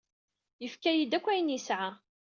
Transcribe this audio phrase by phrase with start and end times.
[0.63, 1.89] Yefka-yi-d akk ayen i yesɛa.